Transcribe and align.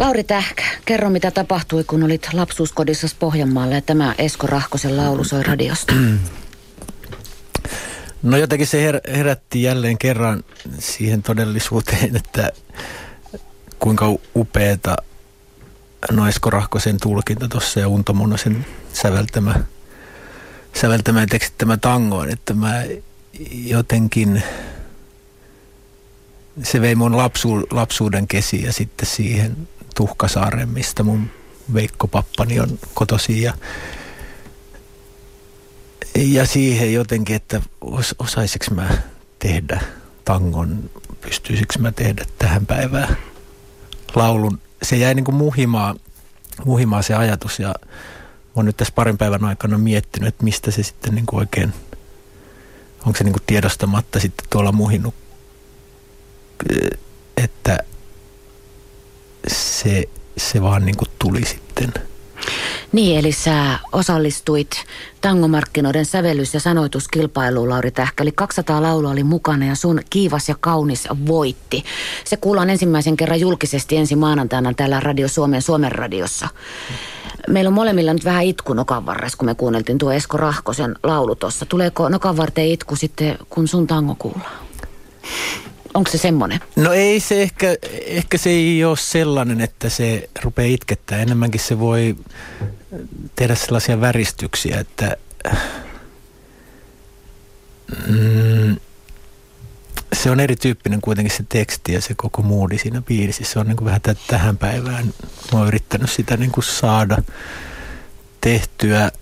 Lauri 0.00 0.24
Tähkä, 0.24 0.62
kerro 0.84 1.10
mitä 1.10 1.30
tapahtui, 1.30 1.84
kun 1.84 2.02
olit 2.02 2.28
lapsuuskodissa 2.32 3.06
Pohjanmaalla 3.18 3.74
ja 3.74 3.80
tämä 3.80 4.14
Esko 4.18 4.46
Rahkosen 4.46 4.96
laulu 4.96 5.24
soi 5.24 5.42
radiosta. 5.42 5.92
No 8.22 8.36
jotenkin 8.36 8.66
se 8.66 8.92
her- 8.92 9.16
herätti 9.16 9.62
jälleen 9.62 9.98
kerran 9.98 10.44
siihen 10.78 11.22
todellisuuteen, 11.22 12.16
että 12.16 12.52
kuinka 13.78 14.06
upeeta 14.36 14.96
no 16.10 16.28
Esko 16.28 16.50
Rahkosen 16.50 17.00
tulkinta 17.00 17.48
tuossa 17.48 17.80
ja 17.80 17.88
Unto 17.88 18.12
Monosen 18.12 18.66
säveltämä, 18.92 19.54
säveltämä 20.80 21.20
ja 21.20 21.26
tekstittämä 21.26 21.76
tangoon, 21.76 22.30
että 22.30 22.54
mä 22.54 22.82
jotenkin 23.52 24.42
se 26.62 26.80
vei 26.80 26.94
mun 26.94 27.16
lapsu, 27.16 27.66
lapsuuden 27.70 28.28
kesiä 28.28 28.72
sitten 28.72 29.06
siihen 29.06 29.68
Tuhkasaareen, 30.00 30.68
mistä 30.68 31.02
mun 31.02 31.30
Veikko 31.74 32.06
Pappani 32.06 32.60
on 32.60 32.78
kotosi 32.94 33.42
ja, 33.42 33.54
ja 36.14 36.46
siihen 36.46 36.92
jotenkin, 36.92 37.36
että 37.36 37.62
os, 37.80 38.14
osaisinko 38.18 38.66
mä 38.74 38.88
tehdä 39.38 39.80
tangon, 40.24 40.90
pystyisikö 41.20 41.78
mä 41.78 41.92
tehdä 41.92 42.24
tähän 42.38 42.66
päivään 42.66 43.16
laulun. 44.14 44.58
Se 44.82 44.96
jäi 44.96 45.14
niin 45.14 45.24
kuin 45.24 45.34
muhimaan, 45.34 46.00
muhimaan 46.64 47.02
se 47.02 47.14
ajatus 47.14 47.58
ja 47.58 47.68
mä 47.68 48.52
oon 48.54 48.66
nyt 48.66 48.76
tässä 48.76 48.94
parin 48.94 49.18
päivän 49.18 49.44
aikana 49.44 49.78
miettinyt, 49.78 50.28
että 50.28 50.44
mistä 50.44 50.70
se 50.70 50.82
sitten 50.82 51.14
niin 51.14 51.26
kuin 51.26 51.40
oikein, 51.40 51.72
onko 53.06 53.18
se 53.18 53.24
niin 53.24 53.32
kuin 53.32 53.42
tiedostamatta 53.46 54.20
sitten 54.20 54.46
tuolla 54.50 54.72
muhinut, 54.72 55.14
että 57.36 57.78
se, 59.90 60.08
se 60.36 60.62
vaan 60.62 60.86
niin 60.86 60.96
kuin 60.96 61.08
tuli 61.18 61.44
sitten. 61.44 61.92
Niin, 62.92 63.18
eli 63.18 63.32
sä 63.32 63.78
osallistuit 63.92 64.70
tangomarkkinoiden 65.20 66.04
sävellys- 66.04 66.54
ja 66.54 66.60
sanoituskilpailuun, 66.60 67.68
Lauri 67.68 67.90
Tähkä. 67.90 68.22
Eli 68.22 68.32
200 68.32 68.82
laulua 68.82 69.10
oli 69.10 69.24
mukana 69.24 69.66
ja 69.66 69.74
sun 69.74 70.00
kiivas 70.10 70.48
ja 70.48 70.54
kaunis 70.60 71.08
voitti. 71.26 71.84
Se 72.24 72.36
kuullaan 72.36 72.70
ensimmäisen 72.70 73.16
kerran 73.16 73.40
julkisesti 73.40 73.96
ensi 73.96 74.16
maanantaina 74.16 74.74
täällä 74.74 75.00
Radio 75.00 75.28
Suomen 75.28 75.62
Suomen 75.62 75.92
radiossa. 75.92 76.48
Meillä 77.48 77.68
on 77.68 77.74
molemmilla 77.74 78.12
nyt 78.12 78.24
vähän 78.24 78.44
itku 78.44 78.74
nokan 78.74 79.06
varres, 79.06 79.36
kun 79.36 79.46
me 79.46 79.54
kuunneltiin 79.54 79.98
tuo 79.98 80.12
Esko 80.12 80.36
Rahkosen 80.36 80.96
laulu 81.02 81.34
tuossa. 81.34 81.66
Tuleeko 81.66 82.08
nokan 82.08 82.36
varteen 82.36 82.68
itku 82.68 82.96
sitten, 82.96 83.38
kun 83.50 83.68
sun 83.68 83.86
tango 83.86 84.14
kuullaan? 84.18 84.69
Onko 85.94 86.10
se 86.10 86.18
semmoinen? 86.18 86.60
No 86.76 86.92
ei 86.92 87.20
se 87.20 87.42
ehkä, 87.42 87.76
ehkä 88.06 88.38
se 88.38 88.50
ei 88.50 88.84
ole 88.84 88.96
sellainen, 88.96 89.60
että 89.60 89.88
se 89.88 90.30
rupeaa 90.42 90.68
itkettää. 90.68 91.18
Enemmänkin 91.18 91.60
se 91.60 91.78
voi 91.78 92.16
tehdä 93.36 93.54
sellaisia 93.54 94.00
väristyksiä, 94.00 94.80
että 94.80 95.16
mm, 98.08 98.76
se 100.12 100.30
on 100.30 100.40
erityyppinen 100.40 101.00
kuitenkin 101.00 101.36
se 101.36 101.44
teksti 101.48 101.92
ja 101.92 102.00
se 102.00 102.14
koko 102.14 102.42
moodi 102.42 102.78
siinä 102.78 103.02
biisissä. 103.02 103.52
Se 103.52 103.58
on 103.58 103.66
niin 103.66 103.76
kuin 103.76 103.86
vähän 103.86 104.00
t- 104.00 104.26
tähän 104.26 104.58
päivään. 104.58 105.14
Mä 105.52 105.58
oon 105.58 105.68
yrittänyt 105.68 106.10
sitä 106.10 106.36
niin 106.36 106.52
kuin 106.52 106.64
saada 106.64 107.22
tehtyä, 108.40 109.12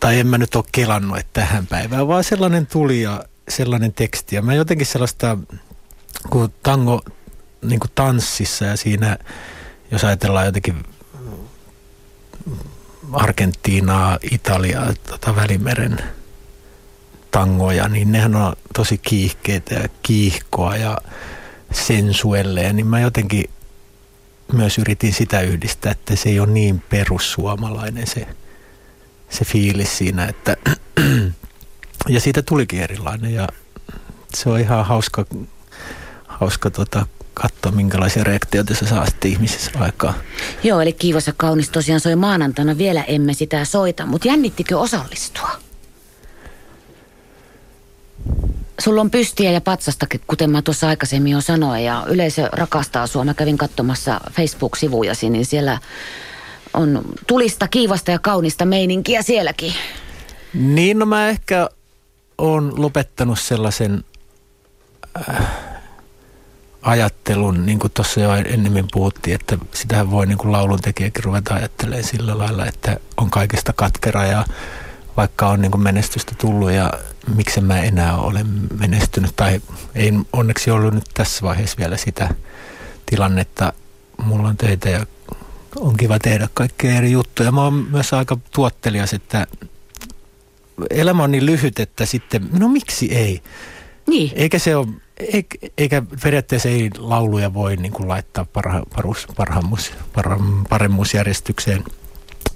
tai 0.00 0.18
en 0.18 0.26
mä 0.26 0.38
nyt 0.38 0.54
ole 0.54 0.64
kelannut, 0.72 1.18
että 1.18 1.40
tähän 1.40 1.66
päivään, 1.66 2.08
vaan 2.08 2.24
sellainen 2.24 2.66
tuli 2.66 3.02
ja 3.02 3.24
sellainen 3.48 3.92
teksti. 3.92 4.36
Ja 4.36 4.42
mä 4.42 4.54
jotenkin 4.54 4.86
sellaista, 4.86 5.38
kun 6.30 6.52
tango 6.62 7.02
niin 7.62 7.80
kuin 7.80 7.90
tanssissa 7.94 8.64
ja 8.64 8.76
siinä, 8.76 9.18
jos 9.90 10.04
ajatellaan 10.04 10.46
jotenkin 10.46 10.84
Argentiinaa, 13.12 14.18
Italiaa, 14.30 14.92
tota 15.10 15.36
Välimeren 15.36 15.98
tangoja, 17.30 17.88
niin 17.88 18.12
nehän 18.12 18.36
on 18.36 18.56
tosi 18.74 18.98
kiihkeitä 18.98 19.74
ja 19.74 19.88
kiihkoa 20.02 20.76
ja 20.76 20.98
sensuelleja, 21.72 22.72
niin 22.72 22.86
mä 22.86 23.00
jotenkin 23.00 23.44
myös 24.52 24.78
yritin 24.78 25.12
sitä 25.12 25.40
yhdistää, 25.40 25.92
että 25.92 26.16
se 26.16 26.28
ei 26.28 26.40
ole 26.40 26.48
niin 26.48 26.82
perussuomalainen 26.90 28.06
se, 28.06 28.26
se 29.30 29.44
fiilis 29.44 29.98
siinä, 29.98 30.24
että 30.26 30.56
ja 32.08 32.20
siitä 32.20 32.42
tulikin 32.42 32.82
erilainen 32.82 33.34
ja 33.34 33.48
se 34.34 34.48
on 34.48 34.60
ihan 34.60 34.86
hauska, 34.86 35.24
hauska 36.26 36.70
tota, 36.70 37.06
katsoa, 37.34 37.72
minkälaisia 37.72 38.24
reaktioita 38.24 38.74
se 38.74 38.86
saa 38.86 39.06
sitten 39.06 39.30
ihmisissä 39.30 39.70
aikaa. 39.78 40.14
Joo, 40.62 40.80
eli 40.80 40.92
kiivas 40.92 41.26
ja 41.26 41.32
kaunis 41.36 41.70
tosiaan 41.70 42.00
soi 42.00 42.16
maanantaina. 42.16 42.78
Vielä 42.78 43.02
emme 43.02 43.34
sitä 43.34 43.64
soita, 43.64 44.06
mutta 44.06 44.28
jännittikö 44.28 44.78
osallistua? 44.78 45.50
Sulla 48.80 49.00
on 49.00 49.10
pystiä 49.10 49.50
ja 49.50 49.60
patsastakin, 49.60 50.20
kuten 50.26 50.50
mä 50.50 50.62
tuossa 50.62 50.88
aikaisemmin 50.88 51.32
jo 51.32 51.40
sanoin, 51.40 51.84
ja 51.84 52.04
yleisö 52.08 52.48
rakastaa 52.52 53.06
sua. 53.06 53.24
Mä 53.24 53.34
kävin 53.34 53.58
katsomassa 53.58 54.20
Facebook-sivujasi, 54.30 55.30
niin 55.30 55.46
siellä 55.46 55.78
on 56.74 57.02
tulista, 57.26 57.68
kiivasta 57.68 58.10
ja 58.10 58.18
kaunista 58.18 58.64
meininkiä 58.64 59.22
sielläkin. 59.22 59.74
Niin, 60.54 60.98
no 60.98 61.06
mä 61.06 61.28
ehkä 61.28 61.68
oon 62.38 62.72
lopettanut 62.76 63.38
sellaisen 63.38 64.04
äh, 65.30 65.46
ajattelun, 66.82 67.66
niin 67.66 67.78
kuin 67.78 67.92
tuossa 67.92 68.20
jo 68.20 68.34
ennemmin 68.34 68.86
puhuttiin, 68.92 69.34
että 69.34 69.58
sitähän 69.74 70.10
voi 70.10 70.26
niin 70.26 70.38
kuin 70.38 70.52
lauluntekijäkin 70.52 71.24
ruveta 71.24 71.54
ajattelemaan 71.54 72.04
sillä 72.04 72.38
lailla, 72.38 72.66
että 72.66 72.96
on 73.16 73.30
kaikista 73.30 73.72
katkera 73.72 74.24
ja 74.24 74.44
vaikka 75.16 75.48
on 75.48 75.60
niin 75.60 75.70
kuin 75.70 75.82
menestystä 75.82 76.32
tullut 76.40 76.70
ja 76.70 76.92
miksi 77.34 77.60
mä 77.60 77.82
enää 77.82 78.16
ole 78.16 78.44
menestynyt 78.78 79.36
tai 79.36 79.60
ei 79.94 80.12
onneksi 80.32 80.70
ollut 80.70 80.94
nyt 80.94 81.10
tässä 81.14 81.42
vaiheessa 81.42 81.78
vielä 81.78 81.96
sitä 81.96 82.34
tilannetta. 83.06 83.72
Mulla 84.24 84.48
on 84.48 84.56
töitä 84.56 84.88
ja 84.88 85.06
on 85.76 85.96
kiva 85.96 86.18
tehdä 86.18 86.48
kaikkea 86.54 86.94
eri 86.96 87.12
juttuja. 87.12 87.52
Mä 87.52 87.62
oon 87.62 87.86
myös 87.90 88.12
aika 88.12 88.36
tuottelias, 88.54 89.12
että 89.12 89.46
elämä 90.90 91.22
on 91.22 91.30
niin 91.30 91.46
lyhyt, 91.46 91.78
että 91.78 92.06
sitten, 92.06 92.48
no 92.58 92.68
miksi 92.68 93.14
ei? 93.14 93.42
Niin. 94.06 94.30
Eikä 94.34 94.58
se 94.58 94.76
ole, 94.76 94.86
eikä 95.78 96.02
periaatteessa 96.22 96.68
ei 96.68 96.90
lauluja 96.98 97.54
voi 97.54 97.76
niin 97.76 97.92
kuin 97.92 98.08
laittaa 98.08 98.44
parha, 98.44 98.82
parus, 98.96 99.26
parhaammus, 99.36 99.92
parha, 100.12 100.38
paremmuusjärjestykseen 100.68 101.84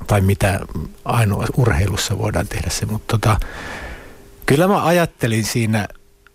tai 0.07 0.21
mitä 0.21 0.61
ainoa 1.05 1.47
urheilussa 1.57 2.19
voidaan 2.19 2.49
tehdä 2.49 2.71
se, 2.71 2.87
mutta 2.87 3.19
tota, 3.19 3.41
kyllä 4.47 4.69
mä 4.69 4.85
ajattelin 4.85 5.45
siinä 5.45 5.89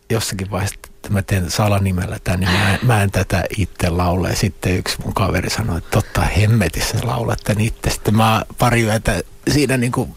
jossakin 0.10 0.52
vaiheessa, 0.52 0.80
että 0.86 1.10
mä 1.10 1.22
teen 1.22 1.52
salanimellä 1.52 2.20
tämän, 2.24 2.40
niin 2.40 2.52
mä, 2.52 2.80
mä 2.84 3.04
en 3.04 3.12
tätä 3.12 3.44
itse 3.58 3.90
laula. 3.90 4.30
Ja 4.30 4.36
sitten 4.36 4.78
yksi 4.78 4.98
mun 5.04 5.14
kaveri 5.14 5.50
sanoi, 5.50 5.78
että 5.78 5.90
totta 5.92 6.22
hemmetissä 6.22 6.98
laulat 7.04 7.40
tämän 7.44 7.64
itse. 7.64 7.90
Sitten 7.90 8.16
mä 8.16 8.46
pari 8.58 8.82
yötä 8.82 9.22
siinä 9.52 9.78
niin 9.78 9.92
kuin 9.92 10.16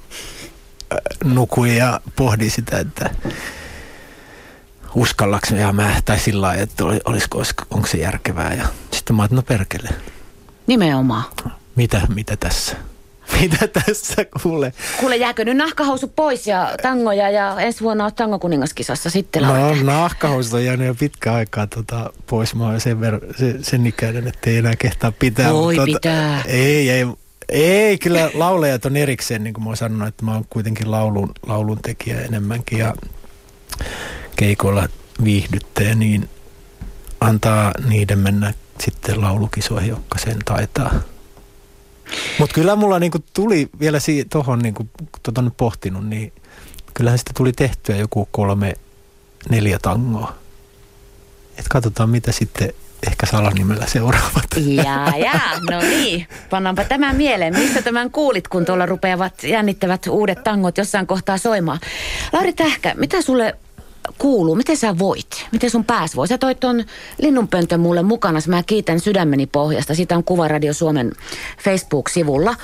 nukuin 1.25 1.77
ja 1.77 2.01
pohdin 2.17 2.51
sitä, 2.51 2.79
että 2.79 3.11
uskallaks 4.95 5.51
ja 5.51 5.73
mä, 5.73 5.95
tai 6.05 6.19
sillä 6.19 6.47
lailla, 6.47 6.63
että 6.63 6.85
olisiko, 6.85 7.43
onko 7.71 7.87
se 7.87 7.99
järkevää. 7.99 8.55
Ja 8.55 8.67
sitten 8.93 9.17
mä 9.17 9.23
oon, 9.23 9.29
no 9.33 9.43
perkele. 9.43 9.89
Nimenomaan. 10.67 11.25
Mitä, 11.77 12.03
mitä 12.15 12.37
tässä? 12.37 12.77
Mitä 13.41 13.69
tässä 13.69 14.25
kuule? 14.43 14.73
Kuule, 15.01 15.17
jääkö 15.17 15.45
nyt 15.45 15.57
nahkahousu 15.57 16.09
pois 16.09 16.47
ja 16.47 16.75
tangoja 16.83 17.31
ja 17.31 17.61
ensi 17.61 17.81
vuonna 17.81 18.05
oot 18.05 18.17
tangokuningaskisassa 18.17 19.11
sitten? 19.11 19.43
No 19.43 19.75
nahkahousut 19.83 20.53
on 20.53 20.65
jäänyt 20.65 20.87
jo 20.87 20.95
pitkä 20.95 21.33
aikaa 21.33 21.67
tota, 21.67 22.13
pois. 22.27 22.55
Mä 22.55 22.65
oon 22.65 22.81
sen, 22.81 22.99
ver- 23.01 23.39
se, 23.39 23.55
sen 23.63 23.87
ikäinen, 23.87 24.29
että 24.29 24.51
ei 24.51 24.57
enää 24.57 24.77
kehtaa 24.77 25.13
pitää. 25.13 25.53
Voi 25.53 25.75
mutta, 25.75 25.85
pitää. 25.85 26.37
Tota, 26.37 26.49
ei, 26.49 26.91
ei, 26.91 27.07
ei, 27.49 27.99
kyllä 27.99 28.31
laulajat 28.35 28.85
on 28.85 28.97
erikseen, 28.97 29.45
niin 29.45 29.55
kuin 29.55 29.65
mä 29.65 29.71
oon 29.71 29.77
sanonut, 29.77 30.09
että 30.09 30.25
mä 30.25 30.35
oon 30.35 30.45
kuitenkin 30.51 30.91
laulun, 30.91 31.33
laulun 31.47 31.79
tekijä 31.83 32.21
enemmänkin 32.21 32.79
ja 32.79 32.95
keikoilla 34.37 34.89
viihdyttäjä, 35.25 35.95
niin 35.95 36.29
antaa 37.21 37.73
niiden 37.89 38.19
mennä 38.19 38.55
sitten 38.81 39.21
laulukisoihin, 39.21 39.91
jotka 39.91 40.19
sen 40.19 40.39
taitaa. 40.45 40.95
Mutta 42.39 42.55
kyllä 42.55 42.77
mulla 42.77 42.99
niinku 42.99 43.19
tuli 43.35 43.69
vielä 43.81 43.99
tuohon, 44.31 44.59
niinku, 44.59 44.85
kun 44.85 45.09
tota 45.23 45.51
pohtinut, 45.57 46.07
niin 46.09 46.33
kyllähän 46.95 47.19
sitä 47.19 47.31
tuli 47.37 47.53
tehtyä 47.53 47.97
joku 47.97 48.29
kolme, 48.31 48.75
neljä 49.51 49.79
tangoa. 49.83 50.35
Et 51.59 51.69
katsotaan 51.69 52.11
mitä 52.11 52.33
sitten 52.33 52.73
ehkä 53.09 53.27
salanimellä 53.27 53.87
seuraavat. 53.87 54.47
Jaa, 54.57 55.17
jaa, 55.17 55.61
no 55.71 55.81
niin. 55.81 56.27
Pannaanpa 56.51 56.85
tämän 56.85 57.17
mieleen. 57.17 57.59
Mistä 57.59 57.83
tämän 57.83 58.11
kuulit, 58.11 58.49
kun 58.49 58.65
tuolla 58.65 58.87
rupeavat 58.87 59.45
jännittävät 59.45 60.07
uudet 60.07 60.45
tangot 60.45 60.79
jossain 60.79 61.07
kohtaa 61.07 61.39
soimaan? 61.39 61.81
Lauri 62.33 62.53
Tähkä, 62.53 62.95
mitä 62.97 63.23
sulle 63.23 63.57
kuuluu? 64.19 64.55
Miten 64.55 64.77
sä 64.77 64.99
voit? 64.99 65.47
Miten 65.53 65.71
sun 65.71 65.85
pääs 65.85 66.17
voi? 66.17 66.29
Sä 66.29 66.39
toit 66.39 66.61
ton 66.61 66.85
linnunpöntön 67.19 67.81
mulle 67.81 68.03
mukana. 68.03 68.39
Mä 68.47 68.63
kiitän 68.63 69.01
sydämeni 69.01 69.47
pohjasta. 69.47 69.95
Siitä 69.95 70.17
on 70.17 70.25
kuva 70.25 70.49
Radio 70.49 70.73
Suomen 70.73 71.13
Facebook-sivulla. 71.65 72.55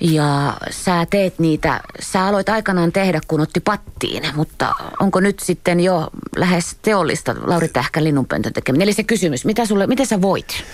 Ja 0.00 0.56
sä 0.70 1.06
teet 1.10 1.38
niitä, 1.38 1.80
sä 2.00 2.26
aloit 2.26 2.48
aikanaan 2.48 2.92
tehdä, 2.92 3.20
kun 3.28 3.40
otti 3.40 3.60
pattiin. 3.60 4.22
Mutta 4.36 4.74
onko 5.00 5.20
nyt 5.20 5.40
sitten 5.40 5.80
jo 5.80 6.08
lähes 6.36 6.76
teollista 6.82 7.34
Lauri 7.42 7.68
Tähkän 7.68 8.04
linnunpöntön 8.04 8.52
tekeminen? 8.52 8.82
Eli 8.82 8.92
se 8.92 9.04
kysymys, 9.04 9.44
mitä 9.44 9.66
sulle, 9.66 9.86
miten 9.86 10.06
sä 10.06 10.22
voit? 10.22 10.64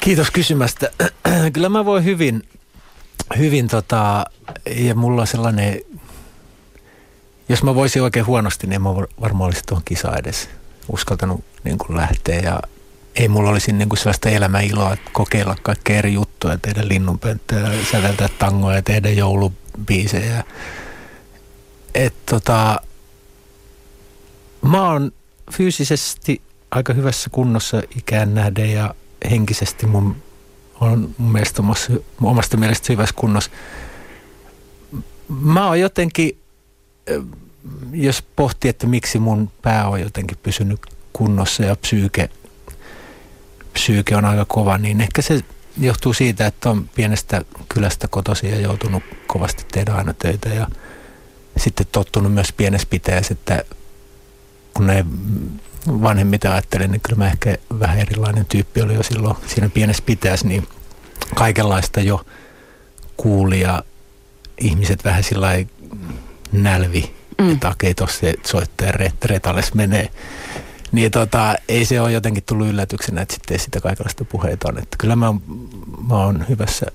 Kiitos 0.00 0.30
kysymästä. 0.30 0.90
Kyllä 1.52 1.68
mä 1.68 1.84
voin 1.84 2.04
hyvin, 2.04 2.42
hyvin 3.38 3.68
tota, 3.68 4.24
ja 4.76 4.94
mulla 4.94 5.20
on 5.20 5.26
sellainen 5.26 5.80
jos 7.48 7.62
mä 7.62 7.74
voisin 7.74 8.02
oikein 8.02 8.26
huonosti, 8.26 8.66
niin 8.66 8.82
mä 8.82 8.94
varmaan 9.20 9.46
olisi 9.46 9.62
tuohon 9.66 9.82
kisaan 9.84 10.18
edes 10.18 10.50
uskaltanut 10.92 11.44
niin 11.64 11.78
kuin 11.78 11.96
lähteä. 11.96 12.40
Ja 12.40 12.60
ei 13.16 13.28
mulla 13.28 13.50
olisi 13.50 13.72
niin 13.72 13.88
kuin 13.88 13.98
sellaista 13.98 14.28
elämäiloa, 14.28 14.92
että 14.92 15.10
kokeilla 15.12 15.56
kaikkea 15.62 15.98
eri 15.98 16.12
juttuja, 16.12 16.58
tehdä 16.58 16.88
linnunpönttöä, 16.88 17.70
säveltää 17.92 18.28
tangoja 18.38 18.76
ja 18.76 18.82
tehdä 18.82 19.10
joulubiisejä. 19.10 20.44
Et 21.94 22.14
tota, 22.26 22.80
mä 24.62 24.90
oon 24.90 25.12
fyysisesti 25.52 26.42
aika 26.70 26.92
hyvässä 26.92 27.30
kunnossa 27.30 27.82
ikään 27.96 28.34
nähden 28.34 28.72
ja 28.72 28.94
henkisesti 29.30 29.86
mun 29.86 30.16
on 30.80 31.14
mun 31.18 31.32
mielestä 31.32 31.62
omasta, 31.62 31.92
omasta 32.22 32.56
mielestä 32.56 32.92
hyvässä 32.92 33.14
kunnossa. 33.18 33.50
Mä 35.28 35.66
oon 35.66 35.80
jotenkin 35.80 36.38
jos 37.92 38.22
pohtii, 38.36 38.68
että 38.68 38.86
miksi 38.86 39.18
mun 39.18 39.50
pää 39.62 39.88
on 39.88 40.00
jotenkin 40.00 40.38
pysynyt 40.42 40.80
kunnossa 41.12 41.62
ja 41.62 41.76
psyyke, 41.76 42.30
psyyke 43.72 44.16
on 44.16 44.24
aika 44.24 44.44
kova, 44.44 44.78
niin 44.78 45.00
ehkä 45.00 45.22
se 45.22 45.40
johtuu 45.78 46.12
siitä, 46.12 46.46
että 46.46 46.70
on 46.70 46.88
pienestä 46.94 47.42
kylästä 47.68 48.08
kotoisin 48.08 48.50
ja 48.50 48.60
joutunut 48.60 49.02
kovasti 49.26 49.64
tehdä 49.72 49.92
aina 49.92 50.14
töitä 50.14 50.48
ja 50.48 50.66
sitten 51.56 51.86
tottunut 51.92 52.34
myös 52.34 52.52
pienessä 52.52 52.86
pitäjässä, 52.90 53.32
että 53.32 53.64
kun 54.74 54.86
ne 54.86 55.04
vanhemmita 55.86 56.52
ajattelin, 56.52 56.90
niin 56.90 57.00
kyllä 57.00 57.18
mä 57.18 57.26
ehkä 57.26 57.58
vähän 57.80 57.98
erilainen 57.98 58.46
tyyppi 58.46 58.82
oli 58.82 58.94
jo 58.94 59.02
silloin 59.02 59.36
siinä 59.46 59.68
pienessä 59.68 60.02
pitäjässä, 60.06 60.48
niin 60.48 60.68
kaikenlaista 61.34 62.00
jo 62.00 62.26
kuuli 63.16 63.60
ja 63.60 63.84
ihmiset 64.60 65.04
vähän 65.04 65.22
sillä 65.22 65.48
nälvi, 66.52 67.14
mm. 67.38 67.52
että 67.52 67.68
okei, 67.68 67.94
tuossa 67.94 68.20
se 68.20 68.34
soittaja 68.46 68.92
ret, 68.92 69.24
retalles 69.24 69.74
menee. 69.74 70.10
Niin 70.92 71.10
tota, 71.10 71.54
ei 71.68 71.84
se 71.84 72.00
ole 72.00 72.12
jotenkin 72.12 72.42
tullut 72.46 72.66
yllätyksenä, 72.66 73.22
että 73.22 73.34
sitten 73.34 73.58
sitä 73.58 73.80
kaikenlaista 73.80 74.24
puheita 74.24 74.68
on. 74.68 74.78
Että 74.78 74.96
kyllä 74.98 75.16
mä, 75.16 75.34
mä 76.08 76.14
oon 76.14 76.44
hyvässä, 76.48 76.86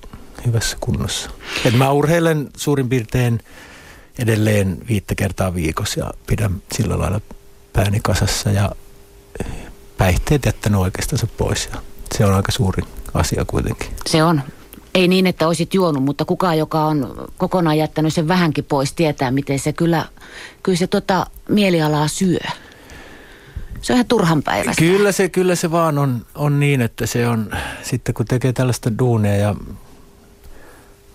hyvässä 0.45 0.77
kunnossa. 0.79 1.29
Et 1.65 1.77
mä 1.77 1.91
urheilen 1.91 2.49
suurin 2.57 2.89
piirtein 2.89 3.39
edelleen 4.19 4.77
viittä 4.89 5.15
kertaa 5.15 5.55
viikossa 5.55 5.99
ja 5.99 6.11
pidän 6.27 6.61
sillä 6.71 6.99
lailla 6.99 7.21
pääni 7.73 7.99
kasassa 8.03 8.49
ja 8.49 8.71
päihteet 9.97 10.45
jättänyt 10.45 10.79
oikeastaan 10.79 11.29
pois. 11.37 11.69
Ja 11.73 11.81
se 12.17 12.25
on 12.25 12.33
aika 12.33 12.51
suuri 12.51 12.83
asia 13.13 13.45
kuitenkin. 13.45 13.89
Se 14.09 14.23
on. 14.23 14.41
Ei 14.93 15.07
niin, 15.07 15.27
että 15.27 15.47
olisit 15.47 15.73
juonut, 15.73 16.03
mutta 16.03 16.25
kukaan, 16.25 16.57
joka 16.57 16.85
on 16.85 17.27
kokonaan 17.37 17.77
jättänyt 17.77 18.13
sen 18.13 18.27
vähänkin 18.27 18.63
pois, 18.65 18.93
tietää, 18.93 19.31
miten 19.31 19.59
se 19.59 19.73
kyllä, 19.73 20.05
kyllä 20.63 20.77
se 20.77 20.87
tota 20.87 21.25
mielialaa 21.49 22.07
syö. 22.07 22.39
Se 23.81 23.93
on 23.93 23.97
ihan 23.97 24.05
turhan 24.07 24.43
päivästä. 24.43 24.81
Kyllä 24.81 25.11
se, 25.11 25.29
kyllä 25.29 25.55
se 25.55 25.71
vaan 25.71 25.97
on, 25.97 26.25
on 26.35 26.59
niin, 26.59 26.81
että 26.81 27.05
se 27.05 27.27
on, 27.27 27.51
sitten 27.81 28.13
kun 28.13 28.25
tekee 28.25 28.53
tällaista 28.53 28.97
duunia 28.99 29.35
ja 29.35 29.55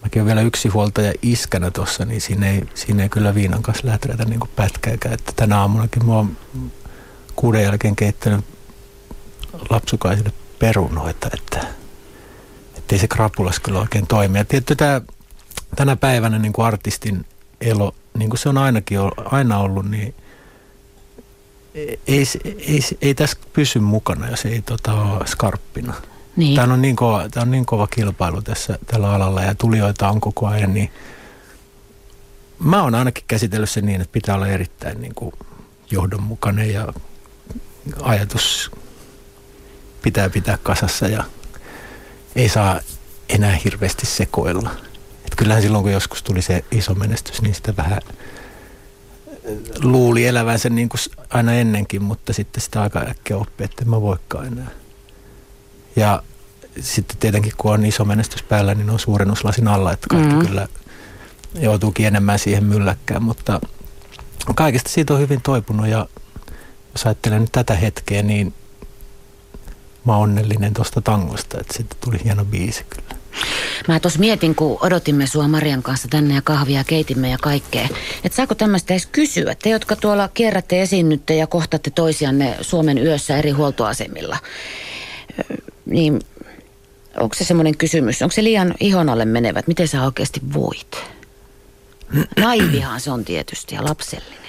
mäkin 0.03 0.23
olen 0.23 0.27
vielä 0.27 0.41
yksi 0.41 0.69
huoltaja 0.69 1.13
iskänä 1.23 1.71
tuossa, 1.71 2.05
niin 2.05 2.21
siinä 2.21 2.51
ei, 2.51 2.63
siinä 2.75 3.03
ei 3.03 3.09
kyllä 3.09 3.35
viinan 3.35 3.63
kanssa 3.63 3.87
lähträtä 3.87 4.25
niin 4.25 4.41
pätkääkään. 4.57 5.15
Että 5.15 5.33
tänä 5.37 5.61
aamunakin 5.61 6.07
mä 6.07 6.13
oon 6.13 6.37
kuuden 7.37 7.63
jälkeen 7.63 7.97
keittänyt 7.97 8.45
lapsukaisille 9.71 10.33
perunoita, 10.59 11.31
että 11.35 11.67
ettei 12.89 12.99
se 12.99 13.09
krapulas 13.09 13.61
kyllä 13.61 13.81
oikein 13.81 14.07
toimi. 14.07 14.39
Ja 14.39 14.45
tietty 14.45 14.77
tämä, 14.77 15.01
tänä 15.77 15.97
päivänä 15.97 16.39
niin 16.39 16.53
kuin 16.53 16.67
artistin 16.67 17.27
elo, 17.61 17.95
niin 18.19 18.31
kuin 18.31 18.39
se 18.39 18.49
on 18.49 18.59
ainakin 18.59 18.99
aina 19.25 19.59
ollut, 19.59 19.91
niin 19.91 20.15
ei, 21.75 21.99
ei, 22.07 22.25
ei, 22.59 22.81
ei 23.01 23.15
tässä 23.15 23.39
pysy 23.53 23.79
mukana, 23.79 24.31
jos 24.31 24.47
ei 24.47 24.63
tota, 24.63 24.93
ole 24.93 25.27
skarppina. 25.27 25.95
Niin. 26.37 26.57
Tämä 26.57 26.73
on 26.73 26.83
niin, 26.83 26.97
kova, 26.97 27.29
tämä 27.29 27.43
on 27.43 27.51
niin 27.51 27.67
kova 27.67 27.87
kilpailu 27.87 28.43
tässä 28.43 28.79
tällä 28.87 29.13
alalla 29.13 29.43
ja 29.43 29.55
tulijoita 29.55 30.09
on 30.09 30.21
koko 30.21 30.47
ajan, 30.47 30.75
niin 30.75 30.91
mä 32.59 32.83
oon 32.83 32.95
ainakin 32.95 33.25
käsitellyt 33.27 33.71
sen 33.71 33.87
niin, 33.87 34.01
että 34.01 34.13
pitää 34.13 34.35
olla 34.35 34.49
erittäin 34.49 35.01
niin 35.01 35.15
kuin 35.15 35.33
johdonmukainen 35.91 36.73
ja 36.73 36.93
ajatus 38.03 38.71
pitää 40.03 40.31
pitää 40.31 40.59
kasassa 40.63 41.09
ja 41.09 41.25
ei 42.39 42.49
saa 42.49 42.81
enää 43.29 43.59
hirveästi 43.65 44.07
sekoilla. 44.07 44.71
Et 45.27 45.35
kyllähän 45.37 45.63
silloin, 45.63 45.83
kun 45.83 45.93
joskus 45.93 46.23
tuli 46.23 46.43
se 46.43 46.65
iso 46.71 46.95
menestys, 46.95 47.43
niin 47.43 47.55
sitä 47.55 47.77
vähän 47.77 48.01
äh, 48.03 48.13
luuli 49.83 50.27
elävänsä 50.27 50.71
niin 50.71 50.89
kuin 50.89 51.01
aina 51.31 51.53
ennenkin, 51.53 52.03
mutta 52.03 52.33
sitten 52.33 52.61
sitä 52.61 52.83
aika 52.83 53.01
äkkiä 53.01 53.37
oppi, 53.37 53.65
että 53.65 53.83
en 53.83 53.91
mä 53.91 54.01
voikaan 54.01 54.47
enää. 54.47 54.71
Ja 55.97 56.23
sitten 56.81 57.17
tietenkin, 57.17 57.53
kun 57.59 57.73
on 57.73 57.87
iso 57.87 58.05
menestys 58.05 58.43
päällä, 58.43 58.75
niin 58.75 58.91
on 58.91 58.99
suurennuslasin 58.99 59.69
alla, 59.69 59.93
että 59.93 60.07
kaikki 60.11 60.29
mm-hmm. 60.29 60.47
kyllä 60.47 60.69
joutuukin 61.55 62.07
enemmän 62.07 62.39
siihen 62.39 62.65
mylläkkään, 62.65 63.23
mutta 63.23 63.61
kaikesta 64.55 64.91
siitä 64.91 65.15
on 65.15 65.21
hyvin 65.21 65.41
toipunut 65.43 65.87
ja 65.87 66.09
jos 66.93 67.07
ajattelen 67.07 67.41
nyt 67.41 67.53
tätä 67.53 67.75
hetkeä, 67.75 68.23
niin 68.23 68.55
mä 70.09 70.17
onnellinen 70.17 70.75
tuosta 70.75 71.01
tangosta, 71.01 71.61
että 71.61 71.75
sitten 71.77 71.99
tuli 72.05 72.25
hieno 72.25 72.45
biisi 72.45 72.85
kyllä. 72.91 73.19
Mä 73.89 74.01
tuossa 74.01 74.19
mietin, 74.19 74.55
kun 74.55 74.79
odotimme 74.81 75.27
sua 75.27 75.49
Marian 75.49 75.83
kanssa 75.83 76.09
tänne 76.09 76.35
ja 76.35 76.43
kahvia 76.43 76.85
keitimme 76.85 77.31
ja 77.31 77.39
kaikkea. 77.43 77.89
Että 78.25 78.37
saako 78.37 78.55
tämmöistä 78.55 78.95
edes 78.95 79.07
kysyä? 79.07 79.55
Te, 79.55 79.71
jotka 79.71 79.97
tuolla 79.97 80.29
kierrätte 80.29 80.83
esiinnytte 80.83 81.37
ja 81.37 81.47
kohtatte 81.47 81.91
toisianne 81.91 82.57
Suomen 82.61 82.99
yössä 82.99 83.37
eri 83.37 83.51
huoltoasemilla. 83.51 84.39
Niin 85.87 86.21
onko 87.21 87.35
se 87.35 87.45
semmoinen 87.45 87.77
kysymys? 87.77 88.23
Onko 88.23 88.33
se 88.33 88.45
liian 88.45 88.75
ihon 88.81 89.09
alle 89.09 89.25
menevät? 89.25 89.67
Miten 89.67 89.89
sä 89.89 90.05
oikeasti 90.05 90.41
voit? 90.55 91.05
Naivihan 92.37 93.01
se 93.01 93.11
on 93.11 93.25
tietysti 93.25 93.75
ja 93.75 93.85
lapsellinen. 93.85 94.48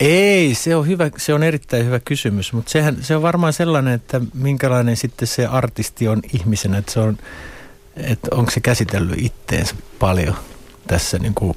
Ei, 0.00 0.54
se 0.54 0.76
on, 0.76 0.86
hyvä, 0.86 1.10
se 1.16 1.34
on 1.34 1.42
erittäin 1.42 1.86
hyvä 1.86 2.00
kysymys, 2.00 2.52
mutta 2.52 2.70
sehän, 2.70 2.96
se 3.00 3.16
on 3.16 3.22
varmaan 3.22 3.52
sellainen, 3.52 3.94
että 3.94 4.20
minkälainen 4.34 4.96
sitten 4.96 5.28
se 5.28 5.46
artisti 5.46 6.08
on 6.08 6.22
ihmisenä, 6.32 6.78
että, 6.78 6.92
se 6.92 7.00
on, 7.00 7.18
että 7.96 8.28
onko 8.30 8.50
se 8.50 8.60
käsitellyt 8.60 9.18
itteensä 9.18 9.74
paljon 9.98 10.36
tässä, 10.86 11.18
niin 11.18 11.34
kuin, 11.34 11.56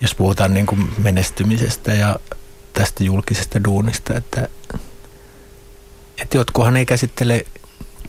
jos 0.00 0.14
puhutaan 0.14 0.54
niin 0.54 0.66
kuin 0.66 0.92
menestymisestä 0.98 1.94
ja 1.94 2.16
tästä 2.72 3.04
julkisesta 3.04 3.64
duunista, 3.64 4.14
että, 4.14 4.48
että 6.22 6.36
jotkuhan 6.36 6.76
ei 6.76 6.86
käsittele, 6.86 7.46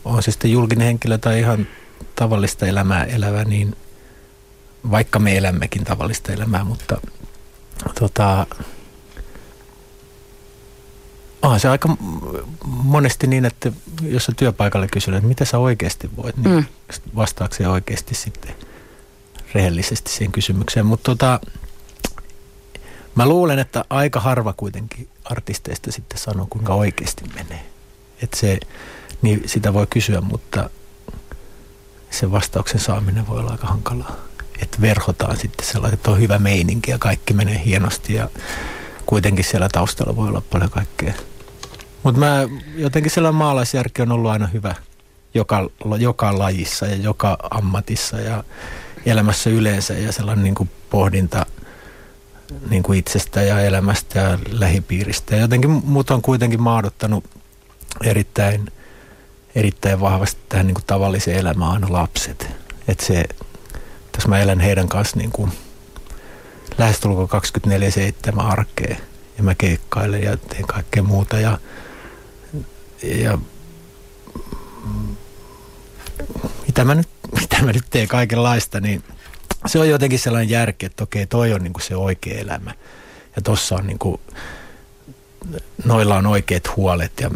on 0.05 0.23
se 0.23 0.31
sitten 0.31 0.51
julkinen 0.51 0.87
henkilö 0.87 1.17
tai 1.17 1.39
ihan 1.39 1.67
tavallista 2.15 2.65
elämää 2.65 3.03
elävä, 3.03 3.43
niin 3.43 3.75
vaikka 4.91 5.19
me 5.19 5.37
elämmekin 5.37 5.83
tavallista 5.83 6.33
elämää, 6.33 6.63
mutta– 6.63 6.97
tota, 7.99 8.47
on 11.41 11.59
se 11.59 11.69
aika 11.69 11.97
monesti 12.65 13.27
niin, 13.27 13.45
että 13.45 13.71
jos 14.01 14.25
sä 14.25 14.31
työpaikalle 14.37 14.87
kysyt, 14.87 15.13
että 15.13 15.27
mitä 15.27 15.45
sä 15.45 15.57
oikeasti 15.57 16.09
voit, 16.17 16.37
niin 16.37 16.55
mm. 16.55 16.65
vastaakseen 17.15 17.69
oikeasti 17.69 18.15
sitten 18.15 18.55
rehellisesti 19.53 20.11
siihen 20.11 20.31
kysymykseen. 20.31 20.85
Mutta 20.85 21.11
tota, 21.11 21.39
mä 23.15 23.25
luulen, 23.25 23.59
että 23.59 23.85
aika 23.89 24.19
harva 24.19 24.53
kuitenkin 24.53 25.07
artisteista 25.25 25.91
sitten 25.91 26.17
sanoo, 26.17 26.47
kuinka 26.49 26.73
oikeasti 26.73 27.23
menee. 27.35 27.65
Että 28.21 28.37
se, 28.37 28.59
niin 29.21 29.43
sitä 29.45 29.73
voi 29.73 29.87
kysyä, 29.87 30.21
mutta 30.21 30.69
se 32.11 32.31
vastauksen 32.31 32.79
saaminen 32.79 33.27
voi 33.27 33.39
olla 33.39 33.51
aika 33.51 33.67
hankalaa 33.67 34.32
että 34.63 34.81
verhotaan 34.81 35.37
sitten 35.37 35.67
sellainen, 35.67 35.93
että 35.93 36.11
on 36.11 36.19
hyvä 36.19 36.39
meininki 36.39 36.91
ja 36.91 36.97
kaikki 36.97 37.33
menee 37.33 37.61
hienosti 37.65 38.13
ja 38.13 38.29
kuitenkin 39.05 39.45
siellä 39.45 39.69
taustalla 39.71 40.15
voi 40.15 40.27
olla 40.27 40.41
paljon 40.49 40.69
kaikkea. 40.69 41.13
Mutta 42.03 42.19
mä 42.19 42.47
jotenkin 42.75 43.11
sellainen 43.11 43.37
maalaisjärki 43.37 44.01
on 44.01 44.11
ollut 44.11 44.31
aina 44.31 44.47
hyvä 44.47 44.75
joka, 45.33 45.69
joka 45.99 46.39
lajissa 46.39 46.85
ja 46.85 46.95
joka 46.95 47.37
ammatissa 47.51 48.19
ja 48.19 48.43
elämässä 49.05 49.49
yleensä 49.49 49.93
ja 49.93 50.11
sellainen 50.11 50.43
niin 50.43 50.55
kuin 50.55 50.69
pohdinta 50.89 51.45
niin 52.69 52.83
kuin 52.83 52.99
itsestä 52.99 53.41
ja 53.41 53.61
elämästä 53.61 54.19
ja 54.19 54.39
lähipiiristä. 54.51 55.35
Ja 55.35 55.41
jotenkin 55.41 55.69
mut 55.69 56.11
on 56.11 56.21
kuitenkin 56.21 56.61
maadottanut 56.61 57.23
erittäin, 58.03 58.71
erittäin 59.55 59.99
vahvasti 59.99 60.41
tähän 60.49 60.67
niin 60.67 60.75
kuin 60.75 60.85
tavalliseen 60.87 61.39
elämään 61.39 61.71
aina 61.71 61.87
lapset. 61.89 62.47
Että 62.87 63.05
se, 63.05 63.23
tässä 64.13 64.29
mä 64.29 64.39
elän 64.39 64.59
heidän 64.59 64.87
kanssa 64.87 65.17
niin 65.17 65.31
kuin 65.31 65.51
lähestulkoon 66.77 67.41
24-7 68.37 68.41
arkeen 68.41 68.97
ja 69.37 69.43
mä 69.43 69.55
keikkailen 69.55 70.23
ja 70.23 70.37
teen 70.37 70.67
kaikkea 70.67 71.03
muuta 71.03 71.39
ja, 71.39 71.59
ja 73.03 73.37
mitä 76.67 76.85
mä 76.85 76.95
nyt, 76.95 77.09
mitä 77.41 77.61
mä 77.61 77.71
nyt 77.71 77.85
teen 77.89 78.07
kaikenlaista, 78.07 78.79
niin 78.79 79.03
se 79.65 79.79
on 79.79 79.89
jotenkin 79.89 80.19
sellainen 80.19 80.49
järki, 80.49 80.85
että 80.85 81.03
okei, 81.03 81.27
toi 81.27 81.53
on 81.53 81.63
niin 81.63 81.73
kuin 81.73 81.83
se 81.83 81.95
oikea 81.95 82.39
elämä. 82.39 82.73
Ja 83.35 83.41
tossa 83.41 83.75
on 83.75 83.87
niin 83.87 83.99
kuin, 83.99 84.21
noilla 85.85 86.15
on 86.15 86.25
oikeat 86.25 86.75
huolet 86.75 87.11
ja 87.21 87.31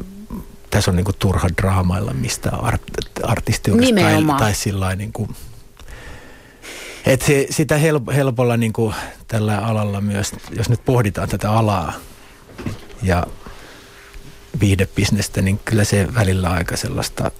tässä 0.70 0.92
on 0.92 0.98
niin 0.98 1.06
kuin 1.06 1.16
turha 1.20 1.50
draamailla, 1.62 2.14
mistä 2.14 2.50
art, 2.50 2.84
artisti 3.24 3.72
olisi 3.72 3.94
tai, 3.94 4.24
tai 4.40 4.54
sillä 4.54 4.96
niin 4.96 5.14
kuin, 5.14 5.36
et 7.08 7.22
se, 7.22 7.48
sitä 7.50 7.78
help, 7.78 8.04
helpolla 8.16 8.58
niin 8.58 8.74
kuin 8.74 8.96
tällä 9.28 9.58
alalla 9.58 10.02
myös, 10.02 10.32
jos 10.58 10.70
nyt 10.70 10.86
pohditaan 10.86 11.30
tätä 11.30 11.52
alaa 11.52 11.94
ja 13.04 13.24
viihdebisnestä, 14.60 15.42
niin 15.42 15.60
kyllä 15.66 15.84
se 15.84 16.08
välillä 16.14 16.50
aika 16.50 16.78
sellaista, 16.78 17.32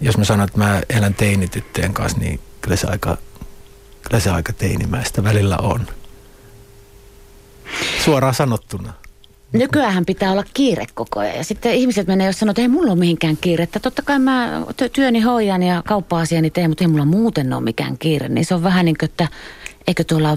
jos 0.00 0.18
mä 0.18 0.24
sanon, 0.24 0.44
että 0.44 0.58
mä 0.58 0.82
elän 0.90 1.14
teinityttöjen 1.14 1.94
kanssa, 1.94 2.18
niin 2.18 2.40
kyllä 2.60 2.76
se 2.76 2.86
aika, 2.86 3.16
kyllä 4.02 4.20
se 4.20 4.30
aika 4.30 4.52
teinimäistä 4.52 5.24
välillä 5.24 5.56
on. 5.56 5.86
Suoraan 8.04 8.34
sanottuna. 8.34 8.92
Nykyään 9.52 10.06
pitää 10.06 10.32
olla 10.32 10.44
kiire 10.54 10.86
koko 10.94 11.20
ajan. 11.20 11.36
Ja 11.36 11.44
sitten 11.44 11.74
ihmiset 11.74 12.06
menee, 12.06 12.26
jos 12.26 12.38
sanoo, 12.38 12.50
että 12.50 12.62
ei 12.62 12.68
mulla 12.68 12.92
ole 12.92 12.98
mihinkään 12.98 13.36
kiirettä. 13.36 13.80
Totta 13.80 14.02
kai 14.02 14.18
mä 14.18 14.62
työni 14.92 15.20
hoidan 15.20 15.62
ja 15.62 15.82
kauppa-asiani 15.86 16.50
teen, 16.50 16.70
mutta 16.70 16.84
ei 16.84 16.88
mulla 16.88 17.04
muuten 17.04 17.52
ole 17.52 17.62
mikään 17.62 17.98
kiire. 17.98 18.28
Niin 18.28 18.44
se 18.44 18.54
on 18.54 18.62
vähän 18.62 18.84
niin 18.84 18.96
kuin, 18.98 19.10
että 19.10 19.28
eikö 19.86 20.04
tuolla 20.04 20.36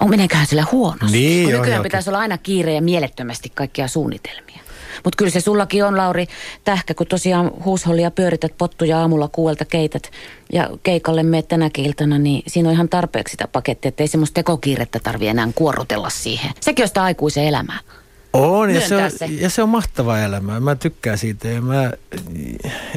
on 0.00 0.10
meneeköhän 0.10 0.46
sillä 0.46 0.64
huonosti. 0.72 1.18
Niin, 1.18 1.44
Kun 1.44 1.52
joo, 1.52 1.60
nykyään 1.60 1.78
joo. 1.78 1.82
pitäisi 1.82 2.10
olla 2.10 2.18
aina 2.18 2.38
kiire 2.38 2.74
ja 2.74 2.82
mielettömästi 2.82 3.52
kaikkia 3.54 3.88
suunnitelmia. 3.88 4.58
Mutta 5.04 5.16
kyllä 5.16 5.30
se 5.30 5.40
sullakin 5.40 5.84
on, 5.84 5.96
Lauri 5.96 6.26
Tähkä, 6.64 6.94
kun 6.94 7.06
tosiaan 7.06 7.50
huushollia 7.64 8.10
pyörität 8.10 8.52
pottuja 8.58 9.00
aamulla 9.00 9.28
kuuelta 9.28 9.64
keität 9.64 10.10
ja 10.52 10.70
keikalle 10.82 11.22
meet 11.22 11.48
tänäkin 11.48 11.86
iltana, 11.86 12.18
niin 12.18 12.42
siinä 12.46 12.68
on 12.68 12.74
ihan 12.74 12.88
tarpeeksi 12.88 13.32
sitä 13.32 13.48
pakettia, 13.48 13.88
että 13.88 14.02
ei 14.02 14.08
semmoista 14.08 14.34
tekokiirettä 14.34 14.98
tarvi 14.98 15.28
enää 15.28 15.48
kuorrutella 15.54 16.10
siihen. 16.10 16.50
Sekin 16.60 16.82
on 16.82 16.88
sitä 16.88 17.02
aikuisen 17.02 17.44
elämää. 17.44 17.78
On, 18.32 18.70
ja 18.70 18.88
se 18.88 18.96
on, 18.96 19.10
se. 19.10 19.26
ja 19.26 19.50
se 19.50 19.62
on 19.62 19.68
mahtava 19.68 20.18
elämä. 20.18 20.60
Mä 20.60 20.74
tykkään 20.74 21.18
siitä 21.18 21.48
ja 21.48 21.60
mä, 21.60 21.92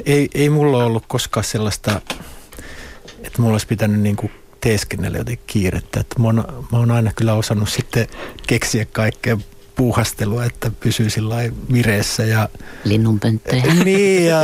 ei, 0.05 0.29
ei 0.33 0.49
mulla 0.49 0.85
ollut 0.85 1.03
koskaan 1.07 1.43
sellaista, 1.43 2.01
että 3.23 3.41
mulla 3.41 3.53
olisi 3.53 3.67
pitänyt 3.67 4.01
niinku 4.01 4.31
teeskennellä 4.61 5.17
jotenkin 5.17 5.45
kiirettä. 5.47 5.99
Että 5.99 6.19
mä, 6.19 6.27
oon, 6.27 6.67
mä 6.71 6.77
oon 6.77 6.91
aina 6.91 7.11
kyllä 7.15 7.33
osannut 7.33 7.69
sitten 7.69 8.07
keksiä 8.47 8.85
kaikkea 8.85 9.37
puuhastelua, 9.75 10.45
että 10.45 10.71
pysyy 10.79 11.09
sillä 11.09 11.35
vireessä 11.73 12.23
ja, 12.23 12.49
Linnunpönttöjä. 12.83 13.63
niin, 13.85 14.27
ja 14.27 14.39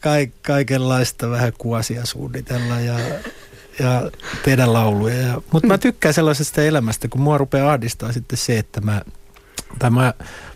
ka- 0.00 0.32
kaikenlaista 0.42 1.30
vähän 1.30 1.52
kuosia 1.58 2.06
suunnitella 2.06 2.80
ja, 2.80 2.98
ja 3.78 4.10
tehdä 4.44 4.72
lauluja. 4.72 5.16
Ja, 5.16 5.42
mutta 5.52 5.68
mä 5.68 5.78
tykkään 5.78 6.14
sellaisesta 6.14 6.62
elämästä, 6.62 7.08
kun 7.08 7.20
mua 7.20 7.38
rupeaa 7.38 7.72
ahdistaa 7.72 8.12
sitten 8.12 8.38
se, 8.38 8.58
että 8.58 8.80
mä, 8.80 9.02
tai 9.78 9.90
mä, 9.90 10.14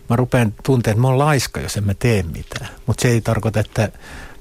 mä 0.09 0.15
rupean 0.15 0.53
tuntemaan, 0.63 0.93
että 0.93 1.01
mä 1.01 1.07
oon 1.07 1.17
laiska, 1.17 1.59
jos 1.59 1.77
en 1.77 1.83
mä 1.83 1.93
tee 1.93 2.23
mitään. 2.23 2.69
Mutta 2.85 3.01
se 3.01 3.07
ei 3.07 3.21
tarkoita, 3.21 3.59
että 3.59 3.81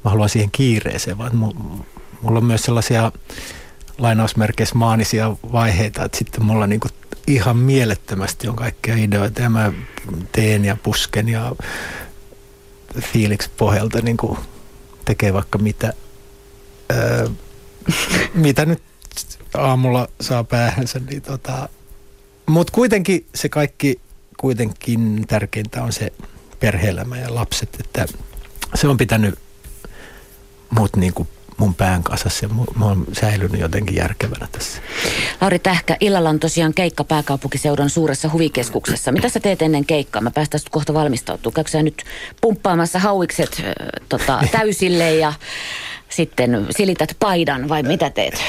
mä 0.04 0.10
haluan 0.10 0.28
siihen 0.28 0.50
kiireeseen, 0.50 1.18
vaan 1.18 1.32
mu- 1.32 1.84
mulla 2.22 2.38
on 2.38 2.44
myös 2.44 2.62
sellaisia 2.62 3.12
lainausmerkeissä 3.98 4.74
maanisia 4.74 5.36
vaiheita, 5.52 6.04
että 6.04 6.18
sitten 6.18 6.44
mulla 6.44 6.66
niinku 6.66 6.88
ihan 7.26 7.56
mielettömästi 7.56 8.48
on 8.48 8.56
kaikkia 8.56 8.96
ideoita 8.96 9.42
ja 9.42 9.50
mä 9.50 9.72
teen 10.32 10.64
ja 10.64 10.76
pusken 10.76 11.28
ja 11.28 11.52
fiiliksi 13.00 13.50
pohjalta 13.56 14.00
niin 14.00 14.16
kuin 14.16 14.38
tekee 15.04 15.32
vaikka 15.32 15.58
mitä, 15.58 15.92
öö, 16.92 17.28
mitä 18.34 18.66
nyt 18.66 18.82
aamulla 19.54 20.08
saa 20.20 20.44
päähänsä. 20.44 20.98
Niin 20.98 21.22
tota. 21.22 21.68
Mutta 22.46 22.72
kuitenkin 22.72 23.26
se 23.34 23.48
kaikki, 23.48 24.00
kuitenkin 24.36 25.24
tärkeintä 25.28 25.82
on 25.82 25.92
se 25.92 26.12
perheelämä 26.60 27.18
ja 27.18 27.34
lapset, 27.34 27.76
että 27.80 28.06
se 28.74 28.88
on 28.88 28.96
pitänyt 28.96 29.38
mut 30.70 30.96
niin 30.96 31.14
kuin 31.14 31.28
mun 31.56 31.74
pään 31.74 32.02
mu- 32.48 32.78
mä 32.78 32.84
oon 32.84 33.04
säilynyt 33.12 33.60
jotenkin 33.60 33.96
järkevänä 33.96 34.48
tässä. 34.52 34.82
Lauri 35.40 35.58
Tähkä, 35.58 35.96
illalla 36.00 36.28
on 36.28 36.40
tosiaan 36.40 36.74
keikka 36.74 37.04
pääkaupunkiseudun 37.04 37.90
suuressa 37.90 38.30
huvikeskuksessa. 38.32 39.12
Mitä 39.12 39.28
sä 39.28 39.40
teet 39.40 39.62
ennen 39.62 39.84
keikkaa? 39.84 40.22
Mä 40.22 40.30
päästään 40.30 40.62
kohta 40.70 40.94
valmistautua. 40.94 41.52
Käykö 41.52 41.70
sä 41.70 41.82
nyt 41.82 42.04
pumppaamassa 42.40 42.98
hauikset 42.98 43.62
äh, 43.64 43.72
tota, 44.08 44.40
täysille 44.52 45.14
ja 45.14 45.32
sitten 46.08 46.66
silität 46.70 47.16
paidan 47.18 47.68
vai 47.68 47.82
mitä 47.82 48.10
teet? 48.10 48.42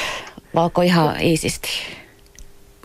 Vai 0.54 0.64
onko 0.64 0.82
ihan 0.82 1.20
iisisti? 1.20 1.68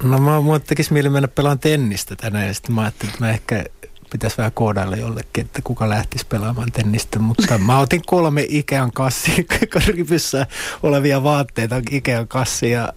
No 0.04 0.18
mä, 0.18 0.42
mua 0.42 0.60
tekisi 0.60 0.94
mieli 0.94 1.10
mennä 1.10 1.28
pelaan 1.28 1.60
tennistä 1.60 2.16
tänään 2.16 2.48
ja 2.48 2.54
sitten 2.54 2.76
mä 2.76 2.82
ajattelin, 2.82 3.14
että 3.14 3.26
mä 3.26 3.32
ehkä 3.32 3.66
pitäisi 4.10 4.38
vähän 4.38 4.52
koodailla 4.52 4.96
jollekin, 4.96 5.46
että 5.46 5.62
kuka 5.64 5.90
lähtisi 5.90 6.26
pelaamaan 6.26 6.72
tennistä, 6.72 7.20
mutta 7.20 7.58
mä 7.58 7.80
otin 7.80 8.02
kolme 8.06 8.46
Ikean 8.50 8.92
kassi, 8.92 9.48
rivissä 9.88 10.48
olevia 10.84 11.24
vaatteita 11.24 11.82
Ikean 11.92 12.28
kassi 12.28 12.72
ja 12.72 12.94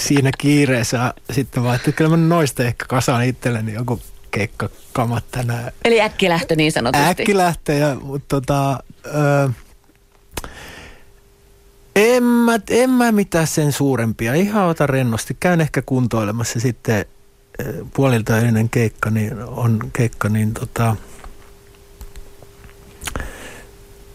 siinä 0.00 0.30
kiireessä 0.38 1.14
sitten 1.32 1.62
ajattelin, 1.62 1.76
että 1.76 1.92
kyllä 1.92 2.16
mä 2.16 2.16
noista 2.16 2.64
ehkä 2.64 2.84
kasaan 2.88 3.24
itselleni 3.24 3.72
joku 3.72 4.00
keikkakamat 4.30 5.24
tänään. 5.30 5.72
Eli 5.84 6.00
äkkilähtö 6.00 6.56
niin 6.56 6.72
sanotusti. 6.72 7.06
Äkki 7.06 7.36
lähtee, 7.36 7.78
ja, 7.78 7.94
mutta 7.94 8.40
tota, 8.40 8.78
ö, 9.06 9.50
en, 11.96 12.22
mä, 12.22 12.58
en 12.70 12.90
mä 12.90 13.12
mitään 13.12 13.46
sen 13.46 13.72
suurempia. 13.72 14.34
Ihan 14.34 14.66
ota 14.66 14.86
rennosti. 14.86 15.36
Käyn 15.40 15.60
ehkä 15.60 15.82
kuntoilemassa 15.82 16.60
sitten 16.60 17.04
puolilta 17.94 18.38
ennen 18.38 18.70
keikka, 18.70 19.10
niin 19.10 19.42
on 19.42 19.90
keikka, 19.92 20.28
niin 20.28 20.54
tota, 20.54 20.96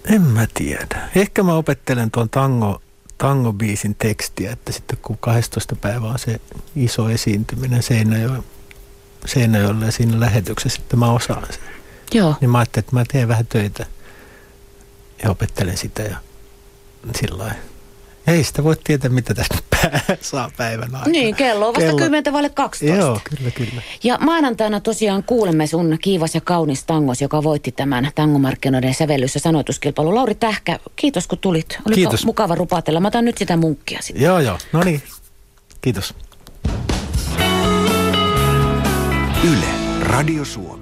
en 0.05 0.21
mä 0.21 0.47
tiedä. 0.53 1.09
Ehkä 1.15 1.43
mä 1.43 1.53
opettelen 1.53 2.11
tuon 2.11 2.29
tango, 2.29 2.81
tango-biisin 3.17 3.95
tekstiä, 3.97 4.51
että 4.51 4.71
sitten 4.71 4.97
kun 5.01 5.17
12. 5.17 5.75
päivä 5.75 6.07
on 6.07 6.19
se 6.19 6.41
iso 6.75 7.09
esiintyminen 7.09 7.83
Seinäjoella, 7.83 8.43
Seinäjoella 9.25 9.85
ja 9.85 9.91
siinä 9.91 10.19
lähetyksessä, 10.19 10.77
sitten 10.77 10.99
mä 10.99 11.11
osaan 11.11 11.47
sen. 11.49 11.63
Joo. 12.13 12.35
Niin 12.41 12.49
mä 12.49 12.57
ajattelin, 12.57 12.83
että 12.85 12.95
mä 12.95 13.05
teen 13.11 13.27
vähän 13.27 13.47
töitä 13.47 13.85
ja 15.23 15.29
opettelen 15.29 15.77
sitä 15.77 16.03
ja 16.03 16.17
sillä 17.15 17.37
lailla. 17.37 17.70
Ei 18.31 18.43
sitä 18.43 18.63
voi 18.63 18.75
tietää, 18.83 19.09
mitä 19.11 19.33
tästä 19.33 19.57
pää 19.69 20.01
saa 20.21 20.51
päivän 20.57 20.95
aikana. 20.95 21.11
Niin, 21.11 21.35
kello 21.35 21.67
on 21.67 21.73
vasta 21.73 21.89
Kello- 21.89 21.97
10 21.99 22.33
vaille 22.33 22.49
12. 22.49 22.97
Joo, 22.99 23.19
kyllä, 23.23 23.51
kyllä. 23.51 23.81
Ja 24.03 24.17
maanantaina 24.21 24.79
tosiaan 24.79 25.23
kuulemme 25.23 25.67
sun 25.67 25.97
kiivas 26.01 26.35
ja 26.35 26.41
kaunis 26.41 26.83
tangos, 26.83 27.21
joka 27.21 27.43
voitti 27.43 27.71
tämän 27.71 28.11
tangomarkkinoiden 28.15 28.93
sävellys- 28.93 29.35
ja 29.35 29.41
sanoituskilpailu. 29.41 30.15
Lauri 30.15 30.35
Tähkä, 30.35 30.79
kiitos 30.95 31.27
kun 31.27 31.37
tulit. 31.37 31.77
Oli 31.87 31.95
Kiitos. 31.95 32.25
mukava 32.25 32.55
rupatella. 32.55 32.99
Mä 32.99 33.07
otan 33.07 33.25
nyt 33.25 33.37
sitä 33.37 33.57
munkkia 33.57 33.99
sitten. 34.01 34.23
Joo, 34.25 34.39
joo. 34.39 34.57
No 34.73 34.83
niin. 34.83 35.01
Kiitos. 35.81 36.13
Yle, 39.43 39.65
Radio 40.01 40.45
Suomi. 40.45 40.80